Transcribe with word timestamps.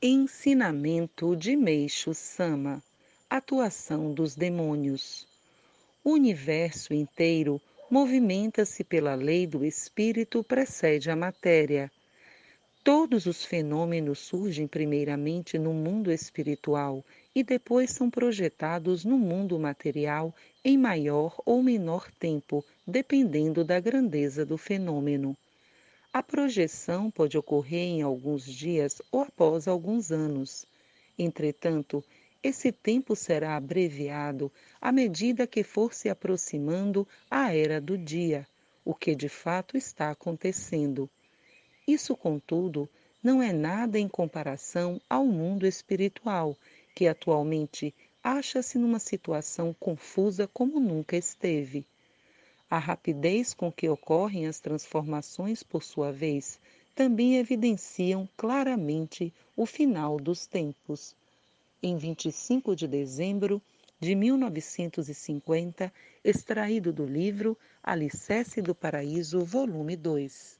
Ensinamento 0.00 1.34
de 1.34 1.56
Meixo 1.56 2.14
Sama 2.14 2.80
Atuação 3.28 4.14
dos 4.14 4.36
demônios. 4.36 5.26
O 6.04 6.12
universo 6.12 6.94
inteiro 6.94 7.60
movimenta-se 7.90 8.84
pela 8.84 9.16
lei 9.16 9.44
do 9.44 9.64
espírito 9.64 10.44
precede 10.44 11.10
a 11.10 11.16
matéria. 11.16 11.90
Todos 12.84 13.26
os 13.26 13.44
fenômenos 13.44 14.20
surgem 14.20 14.68
primeiramente 14.68 15.58
no 15.58 15.74
mundo 15.74 16.12
espiritual 16.12 17.04
e 17.34 17.42
depois 17.42 17.90
são 17.90 18.08
projetados 18.08 19.04
no 19.04 19.18
mundo 19.18 19.58
material 19.58 20.32
em 20.64 20.78
maior 20.78 21.42
ou 21.44 21.60
menor 21.60 22.08
tempo, 22.20 22.64
dependendo 22.86 23.64
da 23.64 23.80
grandeza 23.80 24.46
do 24.46 24.56
fenômeno. 24.56 25.36
A 26.18 26.22
projeção 26.24 27.12
pode 27.12 27.38
ocorrer 27.38 27.90
em 27.90 28.02
alguns 28.02 28.44
dias 28.44 29.00
ou 29.12 29.20
após 29.20 29.68
alguns 29.68 30.10
anos. 30.10 30.66
Entretanto, 31.16 32.02
esse 32.42 32.72
tempo 32.72 33.14
será 33.14 33.54
abreviado 33.54 34.50
à 34.80 34.90
medida 34.90 35.46
que 35.46 35.62
for 35.62 35.94
se 35.94 36.08
aproximando 36.08 37.06
a 37.30 37.54
era 37.54 37.80
do 37.80 37.96
dia, 37.96 38.44
o 38.84 38.96
que 38.96 39.14
de 39.14 39.28
fato 39.28 39.76
está 39.76 40.10
acontecendo. 40.10 41.08
Isso, 41.86 42.16
contudo, 42.16 42.88
não 43.22 43.40
é 43.40 43.52
nada 43.52 43.96
em 43.96 44.08
comparação 44.08 45.00
ao 45.08 45.24
mundo 45.24 45.68
espiritual, 45.68 46.58
que 46.96 47.06
atualmente 47.06 47.94
acha-se 48.24 48.76
numa 48.76 48.98
situação 48.98 49.72
confusa 49.78 50.48
como 50.48 50.80
nunca 50.80 51.16
esteve. 51.16 51.86
A 52.70 52.78
rapidez 52.78 53.54
com 53.54 53.72
que 53.72 53.88
ocorrem 53.88 54.46
as 54.46 54.60
transformações, 54.60 55.62
por 55.62 55.82
sua 55.82 56.12
vez, 56.12 56.60
também 56.94 57.36
evidenciam 57.38 58.28
claramente 58.36 59.32
o 59.56 59.64
final 59.64 60.18
dos 60.18 60.46
tempos. 60.46 61.16
Em 61.82 61.96
25 61.96 62.76
de 62.76 62.86
dezembro 62.86 63.62
de 63.98 64.14
1950, 64.14 65.90
extraído 66.22 66.92
do 66.92 67.06
livro 67.06 67.56
Alicerce 67.82 68.60
do 68.60 68.74
Paraíso, 68.74 69.44
volume 69.44 69.96
2. 69.96 70.57